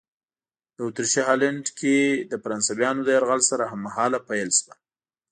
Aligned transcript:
د 0.75 0.77
اتریشي 0.87 1.21
هالنډ 1.27 1.65
کې 1.79 1.95
د 2.31 2.33
فرانسویانو 2.43 3.05
له 3.07 3.11
یرغل 3.15 3.41
سره 3.49 3.63
هممهاله 3.71 4.19
پیل 4.29 4.49
شوه. 4.59 4.73